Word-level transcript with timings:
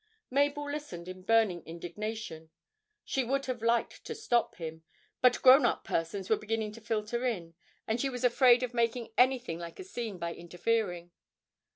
Mabel 0.31 0.67
listened 0.67 1.07
in 1.07 1.21
burning 1.21 1.61
indignation; 1.67 2.49
she 3.05 3.23
would 3.23 3.45
have 3.45 3.61
liked 3.61 4.03
to 4.05 4.15
stop 4.15 4.55
him, 4.55 4.81
but 5.21 5.39
grown 5.43 5.63
up 5.63 5.83
persons 5.83 6.27
were 6.27 6.37
beginning 6.37 6.71
to 6.71 6.81
filter 6.81 7.23
in, 7.23 7.53
and 7.85 8.01
she 8.01 8.09
was 8.09 8.23
afraid 8.23 8.63
of 8.63 8.73
making 8.73 9.13
anything 9.15 9.59
like 9.59 9.79
a 9.79 9.83
scene 9.83 10.17
by 10.17 10.33
interfering. 10.33 11.11